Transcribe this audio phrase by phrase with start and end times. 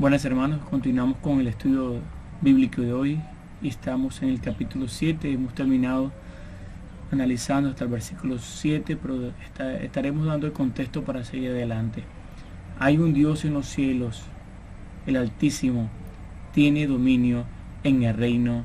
[0.00, 1.96] Buenas hermanos, continuamos con el estudio
[2.40, 3.20] bíblico de hoy
[3.60, 6.10] y estamos en el capítulo 7, hemos terminado
[7.12, 9.30] analizando hasta el versículo 7, pero
[9.82, 12.04] estaremos dando el contexto para seguir adelante.
[12.78, 14.22] Hay un Dios en los cielos,
[15.06, 15.90] el Altísimo,
[16.54, 17.44] tiene dominio
[17.84, 18.64] en el reino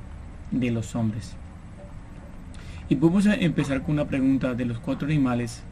[0.51, 1.35] de los hombres.
[2.87, 5.63] Y podemos empezar con una pregunta de los cuatro animales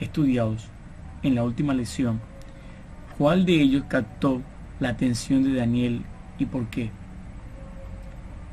[0.00, 0.66] estudiados
[1.22, 2.18] en la última lección.
[3.16, 4.42] ¿Cuál de ellos captó
[4.80, 6.02] la atención de Daniel
[6.38, 6.90] y por qué.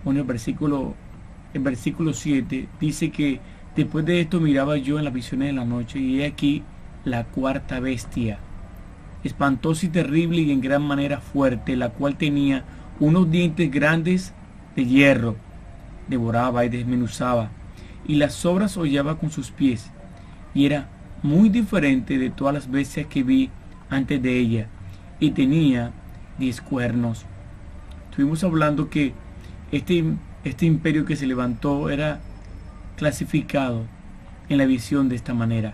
[0.04, 0.94] Bueno, el versículo,
[1.54, 3.40] el versículo 7 dice que
[3.76, 6.64] después de esto miraba yo en las visiones de la noche y he aquí
[7.04, 8.40] la cuarta bestia,
[9.24, 12.66] espantosa y terrible y en gran manera fuerte, la cual tenía
[13.00, 14.34] unos dientes grandes
[14.76, 15.36] de hierro,
[16.08, 17.50] devoraba y desmenuzaba,
[18.08, 19.92] y las sobras hollaba con sus pies,
[20.54, 20.90] y era
[21.24, 23.50] muy diferente de todas las bestias que vi
[23.90, 24.68] antes de ella,
[25.20, 25.92] y tenía
[26.38, 27.26] diez cuernos.
[28.10, 29.14] Estuvimos hablando que
[29.72, 30.04] este,
[30.44, 32.20] este imperio que se levantó era
[32.96, 33.84] clasificado
[34.50, 35.74] en la visión de esta manera,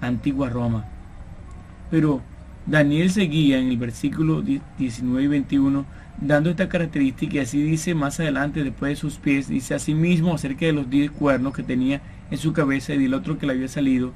[0.00, 0.84] antigua Roma.
[1.90, 2.20] Pero
[2.66, 5.84] Daniel seguía en el versículo 19 y 21
[6.20, 10.66] dando esta característica y así dice más adelante después de sus pies, dice mismo acerca
[10.66, 13.68] de los diez cuernos que tenía en su cabeza y del otro que le había
[13.68, 14.12] salido,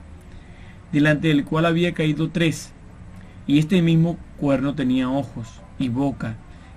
[0.92, 2.72] delante del cual había caído tres,
[3.48, 6.36] y este mismo cuerno tenía ojos y boca,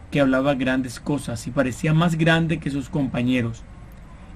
[0.09, 3.63] que hablaba grandes cosas y parecía más grande que sus compañeros.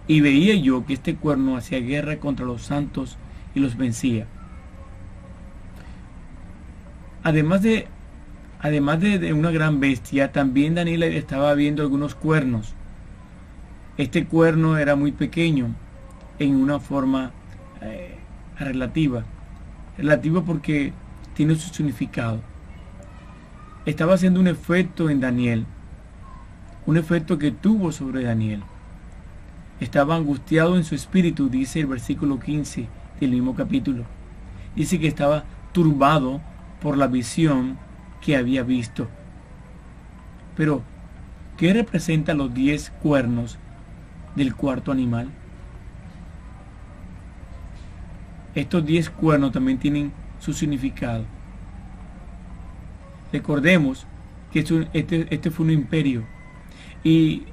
[0.05, 3.17] Y veía yo que este cuerno hacía guerra contra los santos
[3.56, 4.28] y los vencía.
[7.23, 7.88] Además de,
[8.59, 12.75] además de, una gran bestia, también Daniel estaba viendo algunos cuernos.
[13.97, 15.73] Este cuerno era muy pequeño
[16.38, 17.31] en una forma
[17.81, 18.18] eh,
[18.59, 19.24] relativa.
[19.97, 20.91] Relativa porque
[21.35, 22.41] tiene su significado
[23.85, 25.66] estaba haciendo un efecto en Daniel,
[26.85, 28.63] un efecto que tuvo sobre Daniel.
[29.79, 32.88] Estaba angustiado en su espíritu, dice el versículo 15
[33.19, 34.03] del mismo capítulo.
[34.75, 36.41] Dice que estaba turbado
[36.81, 37.78] por la visión
[38.22, 39.07] que había visto.
[40.56, 40.81] Pero,
[41.57, 43.59] ¿qué representan los diez cuernos
[44.35, 45.29] del cuarto animal?
[48.56, 51.25] Estos diez cuernos también tienen su significado.
[53.31, 54.06] Recordemos
[54.51, 54.59] que
[54.94, 56.23] este, este fue un imperio.
[57.03, 57.44] Y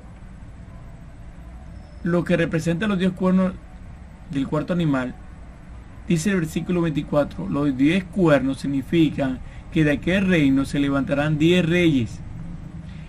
[2.05, 3.53] lo que representa los diez cuernos
[4.31, 5.15] del cuarto animal,
[6.09, 9.41] dice el versículo 24, los diez cuernos significan
[9.73, 12.21] que de aquel reino se levantarán diez reyes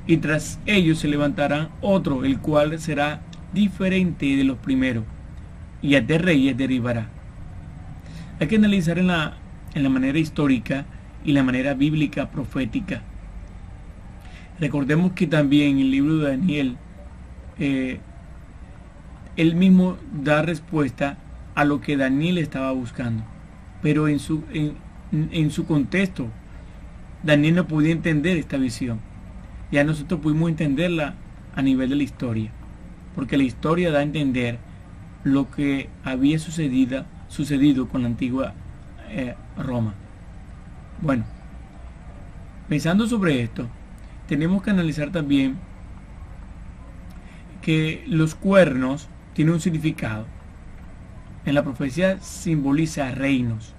[0.05, 3.21] y tras ellos se levantará otro, el cual será
[3.53, 5.05] diferente de los primeros
[5.81, 7.09] y a de reyes derivará.
[8.39, 9.37] Hay que analizar en la,
[9.73, 10.85] en la manera histórica
[11.23, 13.01] y la manera bíblica profética.
[14.59, 16.77] Recordemos que también en el libro de Daniel,
[17.59, 17.99] eh,
[19.35, 21.17] él mismo da respuesta
[21.55, 23.23] a lo que Daniel estaba buscando.
[23.81, 24.75] Pero en su, en,
[25.11, 26.27] en su contexto,
[27.23, 28.99] Daniel no podía entender esta visión.
[29.71, 31.15] Ya nosotros pudimos entenderla
[31.55, 32.51] a nivel de la historia.
[33.15, 34.59] Porque la historia da a entender
[35.23, 38.53] lo que había sucedido, sucedido con la antigua
[39.13, 39.93] eh, Roma.
[41.01, 41.23] Bueno,
[42.67, 43.67] pensando sobre esto,
[44.27, 45.57] tenemos que analizar también
[47.61, 50.25] que los cuernos tienen un significado.
[51.45, 53.73] En la profecía simboliza reinos.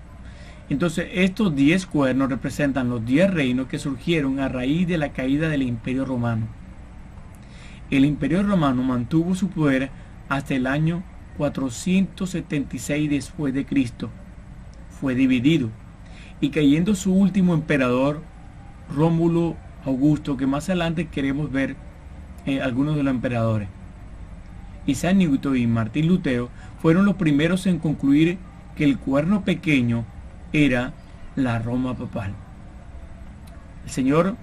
[0.70, 5.48] Entonces, estos diez cuernos representan los diez reinos que surgieron a raíz de la caída
[5.48, 6.46] del Imperio Romano.
[7.90, 9.90] El Imperio Romano mantuvo su poder
[10.28, 11.02] hasta el año
[11.36, 14.10] 476 después de Cristo.
[15.00, 15.70] Fue dividido
[16.40, 18.22] y cayendo su último emperador,
[18.94, 21.76] Rómulo Augusto, que más adelante queremos ver
[22.46, 23.68] eh, algunos de los emperadores.
[24.86, 28.38] Isaac Newton y Martín Lutero fueron los primeros en concluir
[28.76, 30.04] que el cuerno pequeño
[30.52, 30.92] era
[31.36, 32.34] la Roma papal.
[33.84, 34.36] El Señor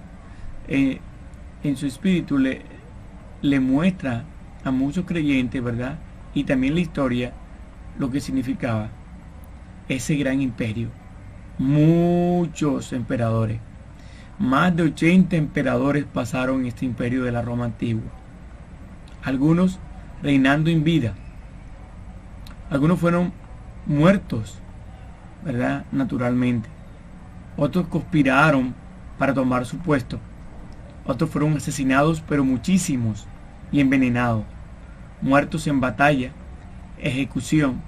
[0.68, 0.98] eh,
[1.62, 2.62] en su espíritu le,
[3.42, 4.24] le muestra
[4.64, 5.98] a muchos creyentes, ¿verdad?
[6.34, 7.32] Y también la historia,
[7.98, 8.90] lo que significaba
[9.88, 10.90] ese gran imperio
[11.58, 13.60] muchos emperadores.
[14.38, 18.10] Más de 80 emperadores pasaron este imperio de la Roma antigua.
[19.22, 19.78] Algunos
[20.22, 21.14] reinando en vida.
[22.70, 23.32] Algunos fueron
[23.86, 24.58] muertos,
[25.44, 25.84] ¿verdad?
[25.92, 26.68] Naturalmente.
[27.56, 28.74] Otros conspiraron
[29.18, 30.18] para tomar su puesto.
[31.04, 33.26] Otros fueron asesinados, pero muchísimos,
[33.70, 34.44] y envenenados.
[35.20, 36.32] Muertos en batalla,
[36.98, 37.82] ejecución.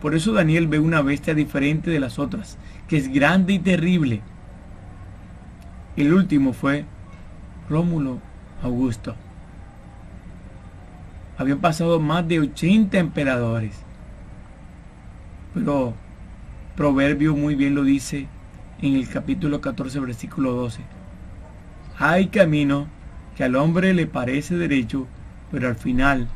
[0.00, 4.22] Por eso Daniel ve una bestia diferente de las otras que es grande y terrible.
[5.96, 6.84] El último fue
[7.68, 8.20] Rómulo
[8.62, 9.14] Augusto.
[11.36, 13.74] Habían pasado más de 80 emperadores.
[15.54, 15.94] Pero
[16.76, 18.28] Proverbio muy bien lo dice
[18.80, 20.82] en el capítulo 14, versículo 12.
[21.98, 22.86] Hay camino
[23.36, 25.08] que al hombre le parece derecho,
[25.50, 26.28] pero al final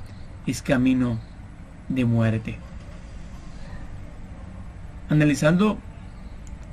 [0.47, 1.20] es camino
[1.88, 2.58] de muerte.
[5.12, 5.76] Analizando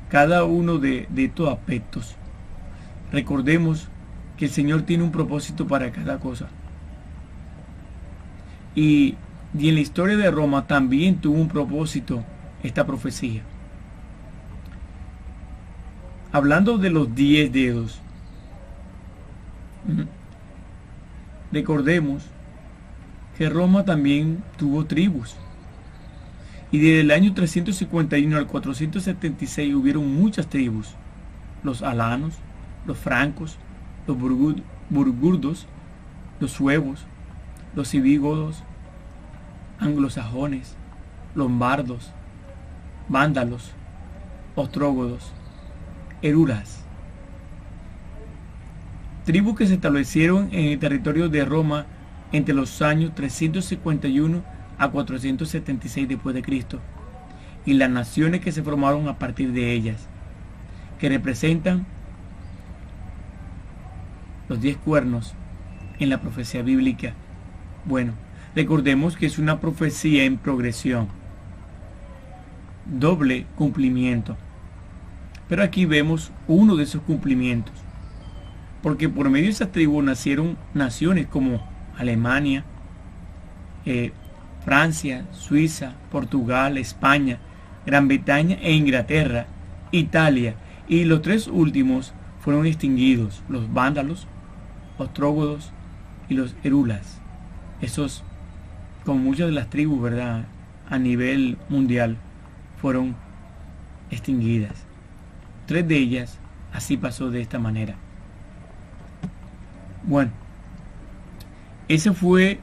[0.07, 2.15] cada uno de, estos aspectos,
[3.12, 3.89] recordemos
[4.38, 6.47] que el Señor tiene un propósito para cada cosa.
[8.75, 9.18] Y,
[9.53, 12.24] y en la historia de Roma también tuvo un propósito
[12.63, 13.41] esta profecía.
[16.31, 18.00] Hablando de los diez dedos,
[21.51, 22.24] recordemos
[23.38, 25.35] que Roma también tuvo tribus.
[26.71, 30.95] Y desde el año 351 al 476 hubieron muchas tribus.
[31.63, 32.36] Los alanos,
[32.86, 33.57] los francos,
[34.07, 34.18] los
[34.89, 35.68] burgurdos,
[36.39, 37.06] los suevos,
[37.75, 38.63] los civígodos,
[39.80, 40.75] anglosajones,
[41.36, 42.12] lombardos,
[43.07, 43.71] vándalos,
[44.56, 45.33] ostrógodos,
[46.21, 46.83] eruras.
[49.25, 51.86] Tribus que se establecieron en el territorio de Roma
[52.31, 56.80] entre los años 351 a 476 después de Cristo
[57.66, 60.08] y las naciones que se formaron a partir de ellas,
[60.98, 61.86] que representan
[64.48, 65.36] los diez cuernos
[66.00, 67.14] en la profecía bíblica.
[67.86, 68.14] Bueno,
[68.56, 71.08] recordemos que es una profecía en progresión,
[72.86, 74.38] doble cumplimiento.
[75.48, 77.74] Pero aquí vemos uno de esos cumplimientos,
[78.81, 81.68] porque por medio de esas tribus nacieron naciones como
[81.98, 82.64] Alemania,
[83.86, 84.12] eh,
[84.63, 87.39] Francia, Suiza, Portugal, España,
[87.85, 89.47] Gran Bretaña e Inglaterra,
[89.91, 90.56] Italia,
[90.88, 94.27] y los tres últimos fueron extinguidos, los vándalos,
[94.97, 95.71] los trógodos
[96.27, 97.21] y los erulas.
[97.81, 98.23] Esos,
[99.06, 100.45] como muchas de las tribus, ¿verdad?
[100.89, 102.17] A nivel mundial,
[102.81, 103.15] fueron
[104.11, 104.85] extinguidas.
[105.65, 106.39] Tres de ellas
[106.73, 107.95] así pasó de esta manera.
[110.03, 110.31] Bueno,
[111.88, 112.59] ese fue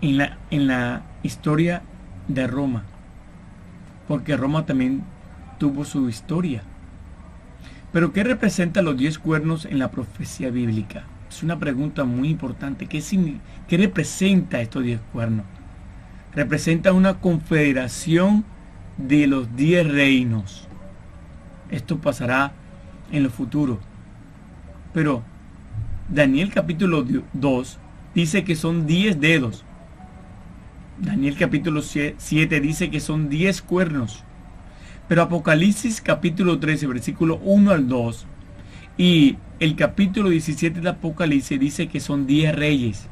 [0.00, 1.82] en la, en la historia
[2.28, 2.84] de Roma,
[4.06, 5.02] porque Roma también
[5.58, 6.62] tuvo su historia.
[7.92, 11.04] Pero ¿qué representa los diez cuernos en la profecía bíblica?
[11.28, 12.86] Es una pregunta muy importante.
[12.86, 13.02] ¿Qué,
[13.66, 15.46] qué representa estos diez cuernos?
[16.34, 18.44] Representa una confederación
[18.98, 20.68] de los diez reinos.
[21.70, 22.52] Esto pasará
[23.10, 23.78] en lo futuro.
[24.92, 25.22] Pero
[26.08, 27.04] Daniel capítulo
[27.34, 27.78] 2
[28.14, 29.64] dice que son 10 dedos.
[31.00, 34.24] Daniel capítulo 7 dice que son 10 cuernos.
[35.06, 38.26] Pero Apocalipsis capítulo 13, versículo 1 al 2
[38.98, 43.08] y el capítulo 17 de Apocalipsis dice que son 10 reyes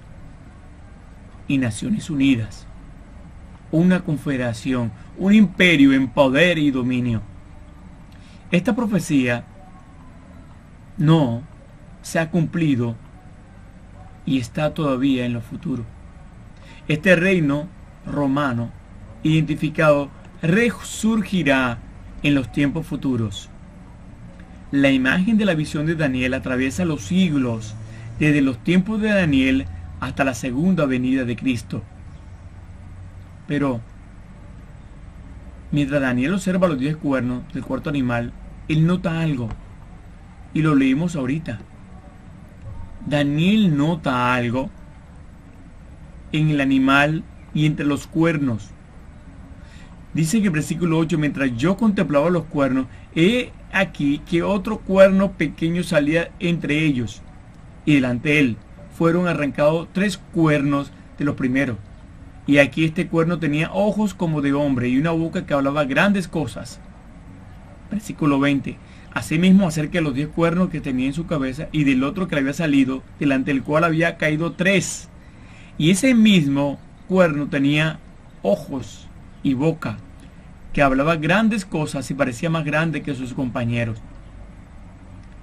[1.47, 2.67] y Naciones Unidas.
[3.71, 7.23] Una confederación, un imperio en poder y dominio.
[8.50, 9.44] Esta profecía
[10.99, 11.43] no
[12.03, 12.97] se ha cumplido
[14.25, 15.85] y está todavía en lo futuro.
[16.88, 17.75] Este reino
[18.06, 18.70] romano
[19.22, 20.10] identificado
[20.42, 21.78] resurgirá
[22.22, 23.50] en los tiempos futuros.
[24.70, 27.75] La imagen de la visión de Daniel atraviesa los siglos,
[28.18, 29.66] desde los tiempos de Daniel
[30.00, 31.82] hasta la segunda venida de Cristo.
[33.46, 33.80] Pero,
[35.70, 38.32] mientras Daniel observa los diez cuernos del cuarto animal,
[38.68, 39.48] él nota algo.
[40.52, 41.58] Y lo leímos ahorita.
[43.06, 44.70] Daniel nota algo
[46.32, 47.22] en el animal
[47.56, 48.68] y entre los cuernos.
[50.12, 55.32] Dice que el versículo 8, mientras yo contemplaba los cuernos, he aquí que otro cuerno
[55.32, 57.22] pequeño salía entre ellos,
[57.86, 58.56] y delante de él
[58.92, 61.78] fueron arrancados tres cuernos de los primeros.
[62.46, 66.28] Y aquí este cuerno tenía ojos como de hombre y una boca que hablaba grandes
[66.28, 66.78] cosas.
[67.90, 68.76] Versículo 20.
[69.14, 72.34] Asimismo acerca de los diez cuernos que tenía en su cabeza y del otro que
[72.34, 75.08] le había salido, delante del cual había caído tres.
[75.78, 77.98] Y ese mismo cuerno tenía
[78.42, 79.08] ojos
[79.42, 79.98] y boca,
[80.72, 83.98] que hablaba grandes cosas y parecía más grande que sus compañeros.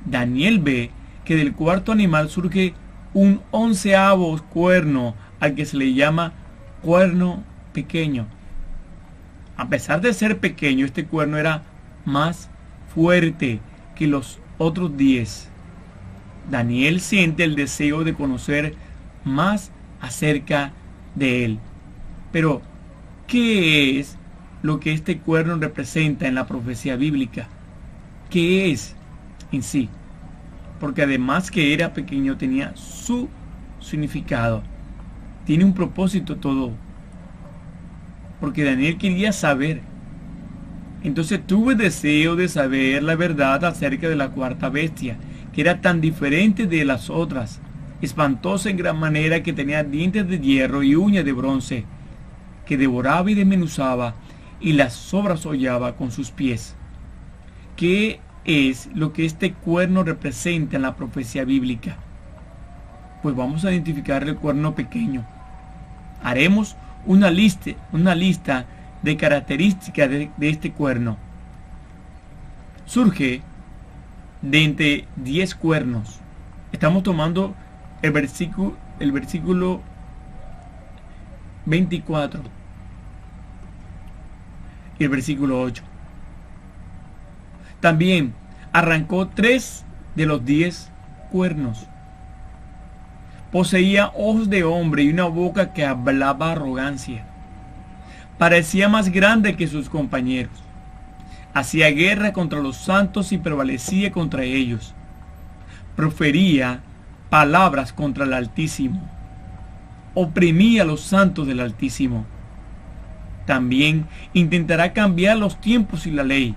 [0.05, 0.91] Daniel ve
[1.25, 2.73] que del cuarto animal surge
[3.13, 6.33] un onceavo cuerno al que se le llama
[6.81, 7.43] cuerno
[7.73, 8.27] pequeño.
[9.55, 11.63] A pesar de ser pequeño, este cuerno era
[12.05, 12.49] más
[12.93, 13.59] fuerte
[13.95, 15.49] que los otros diez.
[16.49, 18.75] Daniel siente el deseo de conocer
[19.23, 20.73] más acerca
[21.15, 21.59] de él.
[22.31, 22.61] Pero,
[23.27, 24.17] ¿qué es
[24.61, 27.47] lo que este cuerno representa en la profecía bíblica?
[28.29, 28.95] ¿Qué es
[29.51, 29.89] en sí?
[30.83, 33.29] porque además que era pequeño tenía su
[33.79, 34.63] significado.
[35.45, 36.73] Tiene un propósito todo.
[38.41, 39.79] Porque Daniel quería saber.
[41.01, 45.15] Entonces tuve deseo de saber la verdad acerca de la cuarta bestia,
[45.53, 47.61] que era tan diferente de las otras,
[48.05, 51.85] espantosa en gran manera que tenía dientes de hierro y uñas de bronce,
[52.65, 54.15] que devoraba y desmenuzaba
[54.59, 56.75] y las sobrasollaba con sus pies.
[57.75, 61.97] ¿Qué es lo que este cuerno representa en la profecía bíblica?
[63.21, 65.25] Pues vamos a identificar el cuerno pequeño.
[66.21, 68.65] Haremos una lista, una lista
[69.01, 71.17] de características de, este cuerno.
[72.85, 73.41] Surge
[74.41, 76.19] de entre 10 cuernos.
[76.71, 77.53] Estamos tomando
[78.03, 79.81] el versículo, el versículo
[81.65, 82.41] 24
[84.99, 85.81] y el versículo 8.
[87.79, 88.33] También
[88.73, 90.91] arrancó tres de los diez
[91.31, 91.87] cuernos.
[93.53, 97.25] Poseía ojos de hombre y una boca que hablaba arrogancia.
[98.37, 100.51] Parecía más grande que sus compañeros.
[101.53, 104.93] Hacía guerra contra los santos y prevalecía contra ellos.
[105.95, 106.81] Profería
[107.33, 109.01] palabras contra el Altísimo.
[110.13, 112.27] Oprimía a los santos del Altísimo
[113.47, 116.53] también intentará cambiar los tiempos y la ley.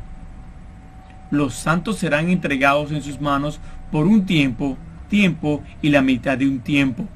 [1.31, 3.59] Los santos serán entregados en sus manos
[3.91, 4.77] por un tiempo,
[5.09, 7.07] tiempo y la mitad de un tiempo.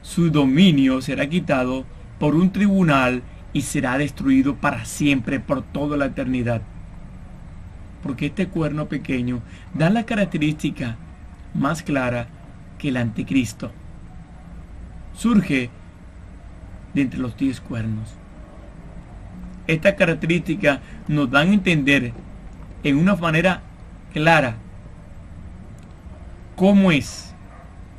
[0.00, 1.86] Su dominio será quitado
[2.20, 6.62] por un tribunal y será destruido para siempre, por toda la eternidad.
[8.04, 9.42] Porque este cuerno pequeño
[9.74, 10.98] da la característica
[11.58, 12.28] más clara
[12.78, 13.72] que el anticristo.
[15.14, 15.70] Surge
[16.94, 18.14] de entre los diez cuernos.
[19.66, 22.12] Estas características nos dan a entender
[22.84, 23.62] en una manera
[24.12, 24.56] clara
[26.54, 27.34] cómo es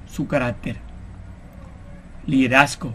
[0.05, 0.77] su carácter.
[2.25, 2.93] Liderazgo,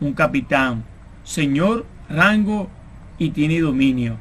[0.00, 0.84] un capitán,
[1.22, 2.68] señor, rango
[3.18, 4.18] y tiene dominio.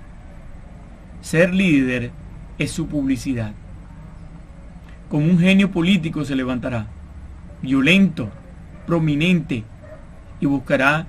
[1.21, 2.11] Ser líder
[2.57, 3.53] es su publicidad.
[5.13, 6.87] Como un genio político se levantará,
[7.61, 8.31] violento,
[8.87, 9.63] prominente,
[10.39, 11.05] y buscará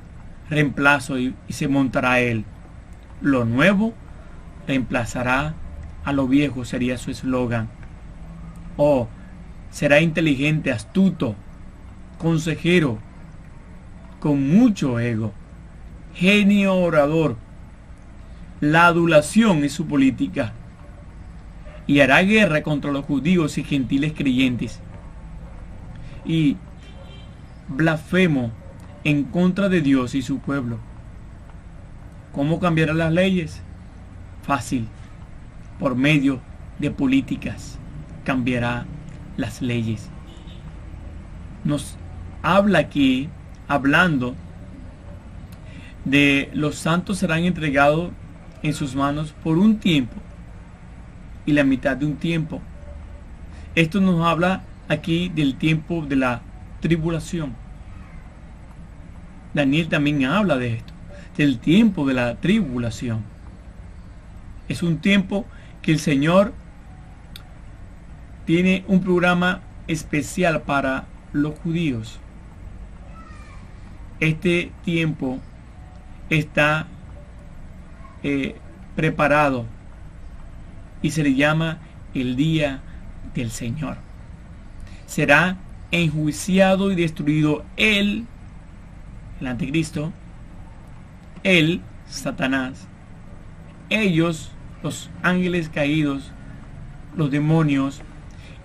[0.51, 2.45] reemplazo y, se montará él.
[3.23, 3.95] Lo nuevo
[4.67, 5.55] reemplazará
[6.05, 7.71] a lo viejo, sería su eslogan.
[8.77, 9.09] O
[9.71, 11.35] será inteligente, astuto,
[12.19, 12.99] consejero,
[14.21, 15.33] con mucho ego,
[16.13, 17.39] genio orador.
[18.61, 20.53] La adulación es su política.
[21.87, 24.81] Y hará guerra contra los judíos y gentiles creyentes.
[26.25, 26.57] Y
[27.69, 28.53] blasfemo
[29.05, 30.79] en contra de Dios y su pueblo.
[32.33, 33.63] ¿Cómo cambiarán las leyes?
[34.43, 34.89] Fácil.
[35.79, 36.41] Por medio
[36.79, 37.79] de políticas
[38.25, 38.87] cambiará
[39.37, 40.09] las leyes.
[41.65, 41.97] Nos
[42.43, 43.29] habla aquí,
[43.69, 44.35] hablando
[46.05, 48.11] de los santos serán entregados
[48.63, 50.17] en sus manos por un tiempo
[51.47, 52.61] y la mitad de un tiempo.
[53.75, 56.43] Esto nos habla aquí del tiempo de la
[56.81, 57.55] tribulación.
[59.53, 60.93] Daniel también habla de esto,
[61.37, 63.23] del tiempo de la tribulación.
[64.69, 65.47] Es un tiempo
[65.83, 66.53] que el Señor
[68.45, 72.19] tiene un programa especial para los judíos.
[74.21, 75.39] Este tiempo
[76.31, 76.87] está
[78.23, 78.57] eh,
[78.97, 79.67] preparado
[81.05, 81.81] y se le llama
[82.15, 82.81] el día
[83.35, 83.99] del Señor.
[85.05, 85.59] Será
[85.91, 88.25] enjuiciado y destruido él
[89.39, 90.15] el anticristo,
[91.43, 92.89] él, Satanás,
[93.91, 94.51] ellos,
[94.83, 96.33] los ángeles caídos,
[97.15, 98.01] los demonios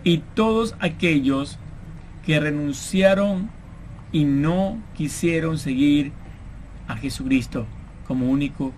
[0.06, 1.60] y todos aquellos
[2.26, 3.50] que renunciaron
[4.14, 6.14] y no quisieron seguir
[6.88, 7.66] a Jesucristo
[8.08, 8.72] como único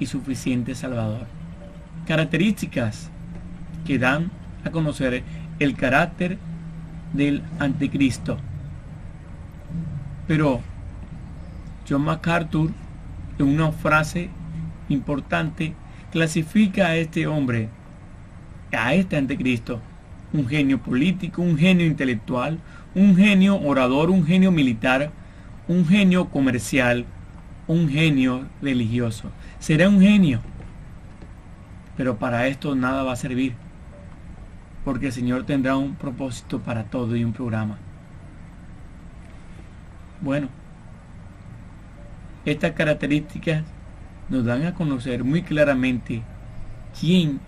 [0.00, 1.33] y suficiente Salvador.
[2.06, 3.10] Características
[3.84, 4.30] que dan
[4.64, 5.22] a conocer
[5.58, 6.38] el carácter
[7.12, 8.38] del anticristo.
[10.26, 10.60] Pero
[11.88, 12.70] John MacArthur,
[13.38, 14.30] en una frase
[14.88, 15.74] importante,
[16.10, 17.68] clasifica a este hombre,
[18.72, 19.80] a este anticristo,
[20.32, 22.58] un genio político, un genio intelectual,
[22.94, 25.10] un genio orador, un genio militar,
[25.68, 27.04] un genio comercial,
[27.66, 29.30] un genio religioso.
[29.58, 30.40] Será un genio,
[31.96, 33.54] pero para esto nada va a servir,
[34.84, 37.78] porque el Señor tendrá un propósito para todo y un programa.
[40.20, 40.48] Bueno,
[42.44, 43.62] estas características
[44.28, 46.22] nos dan a conocer muy claramente
[46.98, 47.40] quién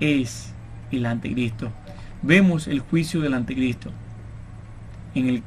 [0.00, 0.52] es
[0.90, 1.72] el anticristo.
[2.22, 3.90] vemos el juicio del anticristo
[5.14, 5.42] en, el,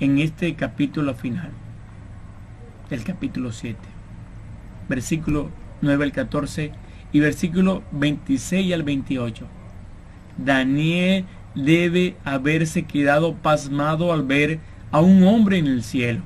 [0.00, 1.50] en este capítulo final,
[2.90, 3.78] el capítulo 7,
[4.88, 5.50] versículo
[5.82, 6.72] 9 al 14
[7.14, 9.46] y versículo 26 al 28.
[10.36, 14.58] Daniel debe haberse quedado pasmado al ver
[14.90, 16.22] a un hombre en el cielo.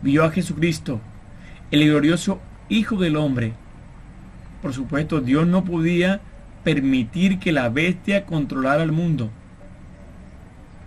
[0.00, 1.02] Vio a Jesucristo,
[1.70, 3.52] el glorioso Hijo del Hombre.
[4.62, 6.22] Por supuesto, Dios no podía
[6.64, 9.30] permitir que la bestia controlara el mundo.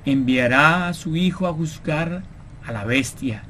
[0.06, 2.24] Enviará a su Hijo a juzgar
[2.66, 3.44] a la bestia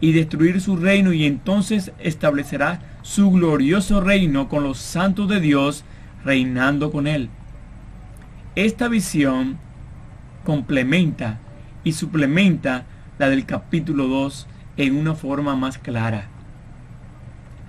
[0.00, 5.84] y destruir su reino y entonces establecerá su glorioso reino con los santos de Dios
[6.24, 7.28] reinando con él.
[8.54, 9.58] Esta visión
[10.44, 11.40] complementa
[11.84, 12.86] y suplementa
[13.18, 16.28] la del capítulo 2 en una forma más clara.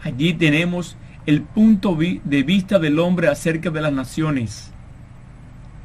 [0.04, 4.72] Allí tenemos el punto de vista del hombre acerca de las naciones.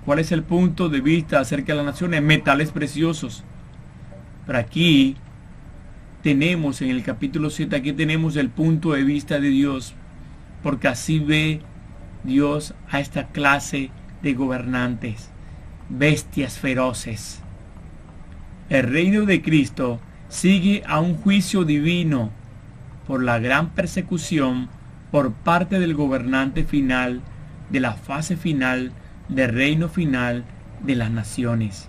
[0.05, 2.23] ¿Cuál es el punto de vista acerca de las naciones?
[2.23, 3.45] Metales preciosos.
[4.47, 5.17] Pero aquí
[6.23, 9.95] tenemos en el capítulo 7, aquí tenemos el punto de vista de Dios,
[10.63, 11.61] porque así ve
[12.25, 13.91] Dios a esta clase
[14.23, 15.31] de gobernantes,
[15.89, 17.41] bestias feroces.
[18.69, 22.31] El reino de Cristo sigue a un juicio divino
[23.07, 24.69] por la gran persecución
[25.11, 27.23] por parte del gobernante final
[27.71, 28.93] de la fase final
[29.29, 30.45] del reino final
[30.85, 31.89] de las naciones.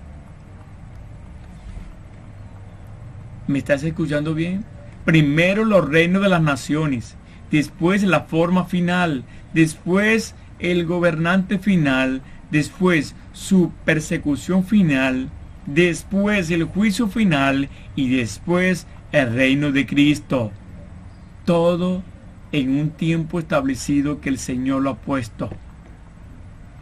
[3.50, 4.63] ¿Me estás escuchando bien?
[5.06, 7.15] Primero los reinos de las naciones,
[7.50, 9.24] después la forma final,
[9.56, 15.32] después el gobernante final, después su persecución final,
[15.65, 20.52] después el juicio final y después el reino de Cristo.
[21.43, 22.04] Todo
[22.52, 25.50] en un tiempo establecido que el Señor lo ha puesto.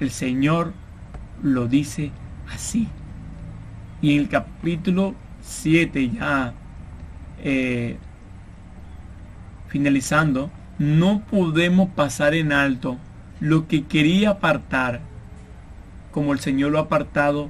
[0.02, 0.74] El Señor
[1.42, 2.12] lo dice
[2.54, 2.89] así.
[4.02, 5.15] Y en el capítulo
[5.48, 6.54] 7 ya
[7.40, 7.98] eh,
[9.68, 12.98] finalizando, no podemos pasar en alto
[13.40, 15.02] lo que quería apartar,
[16.12, 17.50] como el Señor lo ha apartado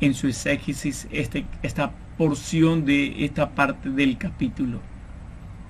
[0.00, 4.80] en su exégesis, este, esta porción de esta parte del capítulo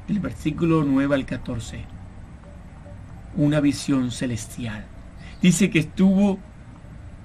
[0.09, 1.81] del versículo 9 al 14,
[3.37, 4.85] una visión celestial.
[5.43, 6.39] Dice que estuvo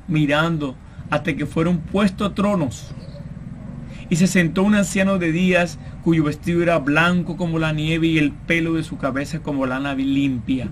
[0.08, 0.76] mirando
[1.10, 2.94] hasta que fueron puestos tronos.
[4.12, 8.18] Y se sentó un anciano de días cuyo vestido era blanco como la nieve y
[8.18, 10.68] el pelo de su cabeza como lana limpia.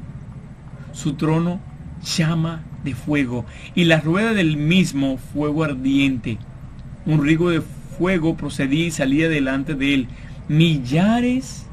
[0.92, 1.62] Su trono
[2.04, 6.38] llama de fuego y la rueda del mismo fuego ardiente.
[7.06, 7.62] Un rigo de
[7.98, 10.08] fuego procedía y salía delante de él.
[10.50, 11.66] Millares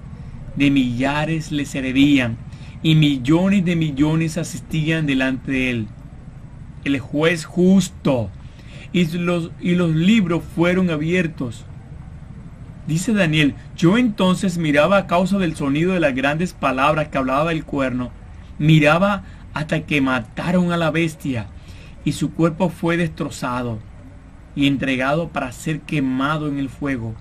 [0.55, 2.37] de millares le servían
[2.85, 5.87] y millones de millones asistían delante de él.
[6.85, 8.31] El juez justo
[8.93, 11.65] y los, y los libros fueron abiertos.
[12.87, 17.53] Dice Daniel, yo entonces miraba a causa del sonido de las grandes palabras que hablaba
[17.53, 18.11] el cuerno,
[18.59, 21.49] miraba hasta que mataron a la bestia
[22.05, 23.79] y su cuerpo fue destrozado
[24.55, 27.15] y entregado para ser quemado en el fuego.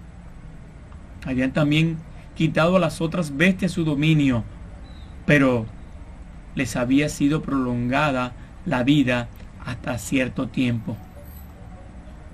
[1.25, 1.97] Habían también
[2.35, 4.43] quitado a las otras bestias su dominio,
[5.25, 5.65] pero
[6.53, 8.33] les había sido prolongada
[8.65, 9.27] la vida
[9.65, 10.95] hasta cierto tiempo.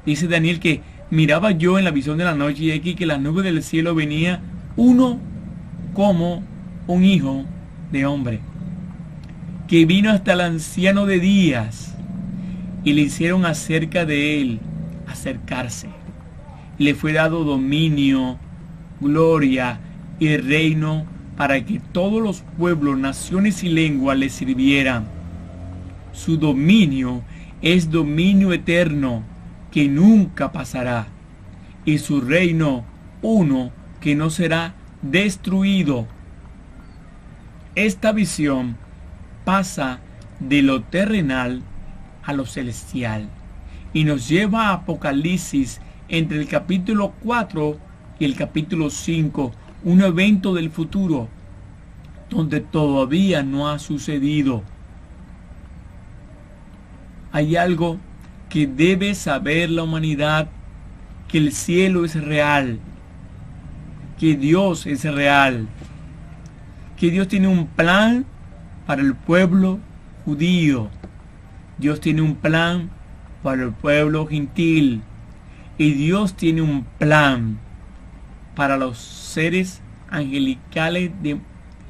[0.06, 3.18] Dice Daniel que miraba yo en la visión de la noche y aquí que la
[3.18, 4.42] nube del cielo venía
[4.76, 5.20] uno
[5.94, 6.44] como
[6.88, 7.46] un hijo
[7.92, 8.40] de hombre,
[9.68, 11.96] que vino hasta el anciano de días
[12.84, 14.60] y le hicieron acerca de él
[15.08, 15.90] acercarse.
[16.78, 18.40] Le fue dado dominio,
[19.00, 19.80] gloria
[20.20, 21.06] y reino
[21.38, 25.06] para que todos los pueblos, naciones y lenguas le sirvieran.
[26.14, 27.22] Su dominio
[27.62, 29.24] es dominio eterno
[29.72, 31.08] que nunca pasará
[31.86, 32.84] y su reino
[33.22, 36.08] uno que no será destruido.
[37.76, 38.76] Esta visión
[39.46, 40.00] pasa
[40.40, 41.62] de lo terrenal
[42.24, 43.30] a lo celestial
[43.94, 47.78] y nos lleva a Apocalipsis entre el capítulo 4
[48.20, 49.52] y el capítulo 5
[49.84, 51.28] un evento del futuro
[52.30, 54.64] donde todavía no ha sucedido.
[57.32, 57.98] Hay algo
[58.52, 60.50] que debe saber la humanidad,
[61.30, 62.80] que el cielo es real,
[64.20, 65.70] que Dios es real,
[66.98, 68.26] que Dios tiene un plan
[68.86, 69.80] para el pueblo
[70.26, 70.90] judío,
[71.78, 72.90] Dios tiene un plan
[73.42, 75.02] para el pueblo gentil
[75.78, 77.58] y Dios tiene un plan
[78.54, 81.40] para los seres angelicales de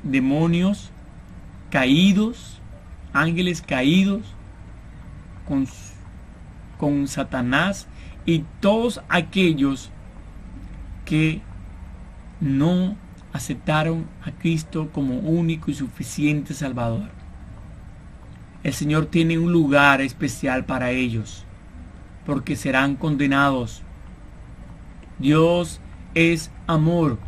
[0.04, 0.92] demonios
[1.72, 2.62] caídos,
[3.14, 4.22] ángeles caídos,
[5.48, 5.66] con,
[6.82, 7.88] con Satanás
[8.26, 9.92] y todos aquellos
[11.06, 11.42] que
[12.40, 12.96] no
[13.34, 17.12] aceptaron a Cristo como único y suficiente Salvador.
[18.64, 21.46] El Señor tiene un lugar especial para ellos,
[22.26, 23.84] porque serán condenados.
[25.20, 25.82] Dios
[26.16, 27.20] es amor,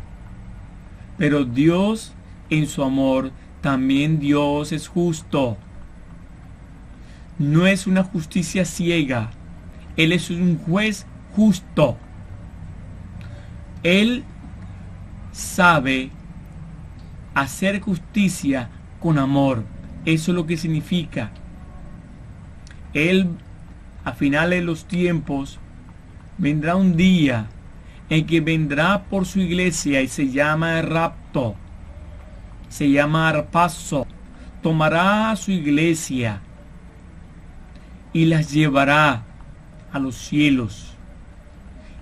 [1.16, 2.12] pero Dios
[2.50, 5.56] en su amor, también Dios es justo.
[7.38, 9.30] No es una justicia ciega,
[9.96, 11.96] Él es un juez justo.
[13.82, 14.24] Él
[15.32, 16.10] sabe
[17.34, 19.64] hacer justicia con amor.
[20.04, 21.30] Eso es lo que significa.
[22.92, 23.28] Él,
[24.04, 25.58] a finales de los tiempos,
[26.38, 27.48] vendrá un día
[28.08, 31.54] en que vendrá por su iglesia y se llama rapto.
[32.68, 34.06] Se llama arpaso.
[34.62, 36.40] Tomará su iglesia
[38.12, 39.24] y las llevará
[39.94, 40.94] a los cielos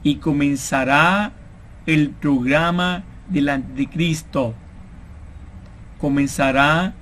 [0.02, 1.32] y comenzará
[1.86, 4.54] el programa del anticristo.
[6.00, 6.94] Comenzará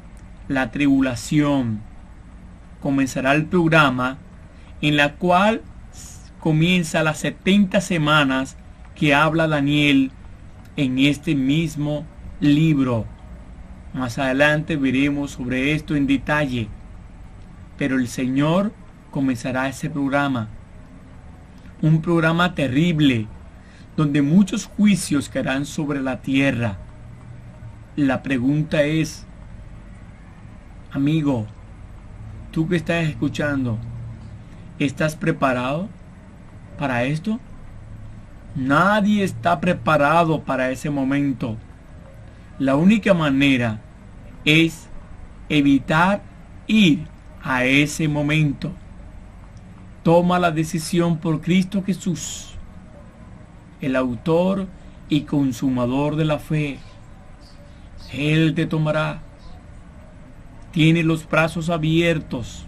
[0.48, 1.81] la tribulación.
[2.83, 4.18] Comenzará el programa
[4.83, 5.62] en la cual
[6.40, 8.57] comienza las 70 semanas
[8.96, 10.11] que habla Daniel
[10.76, 12.05] en este mismo
[12.40, 13.07] libro.
[13.94, 16.68] Más adelante veremos sobre esto en detalle.
[17.79, 18.72] Pero el Señor
[19.12, 20.48] comenzará ese programa.
[21.82, 23.26] Un programa terrible
[23.96, 26.76] donde muchos juicios caerán sobre la tierra.
[27.96, 29.26] La pregunta es,
[30.92, 31.46] amigo,
[32.50, 33.78] tú que estás escuchando,
[34.78, 35.88] ¿estás preparado
[36.78, 37.40] para esto?
[38.54, 41.56] Nadie está preparado para ese momento.
[42.58, 43.80] La única manera
[44.44, 44.86] es
[45.48, 46.20] evitar
[46.66, 47.06] ir
[47.42, 48.70] a ese momento.
[50.10, 52.48] Toma la decisión por Cristo Jesús
[53.80, 54.66] el autor
[55.08, 56.80] y consumador de la fe.
[58.12, 59.22] Él te tomará.
[60.72, 62.66] Tiene los brazos abiertos.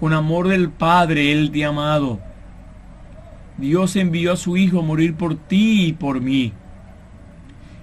[0.00, 2.20] Con amor del Padre, Él te ha amado.
[3.58, 6.54] Dios envió a su Hijo a morir por ti y por mí.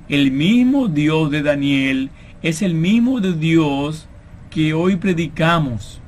[0.10, 2.10] El mismo Dios de Daniel
[2.42, 4.08] es el mismo de Dios
[4.50, 6.02] que hoy predicamos.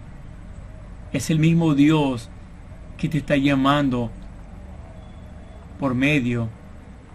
[1.13, 2.31] Es el mismo Dios
[2.99, 4.12] que te está llamando
[5.79, 6.49] por medio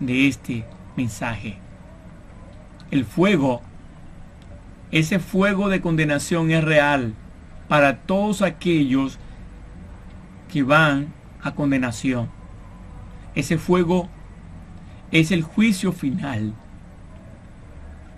[0.01, 0.65] de este
[0.97, 1.59] mensaje.
[2.91, 3.61] El fuego,
[4.91, 7.15] ese fuego de condenación es real
[7.69, 9.19] para todos aquellos
[10.51, 12.31] que van a condenación.
[13.35, 14.09] Ese fuego
[15.11, 16.55] es el juicio final.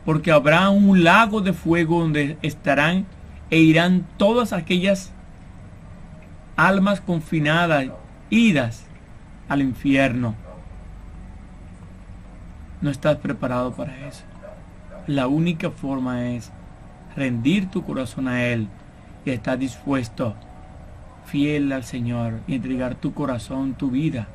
[0.04, 3.06] Porque habrá un lago de fuego donde estarán
[3.50, 5.12] e irán todas aquellas
[6.56, 7.86] almas confinadas,
[8.30, 8.86] idas
[9.48, 10.34] al infierno.
[12.80, 14.24] No estás preparado para eso.
[15.06, 16.50] La única forma es
[17.14, 18.68] rendir tu corazón a Él
[19.24, 20.34] y estar dispuesto,
[21.26, 24.28] fiel al Señor, y entregar tu corazón, tu vida